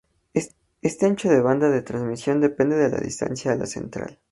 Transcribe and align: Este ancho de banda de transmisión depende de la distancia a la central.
Este 0.81 1.05
ancho 1.05 1.29
de 1.29 1.41
banda 1.41 1.69
de 1.69 1.83
transmisión 1.83 2.41
depende 2.41 2.75
de 2.75 2.89
la 2.89 2.97
distancia 2.97 3.51
a 3.51 3.55
la 3.55 3.67
central. 3.67 4.17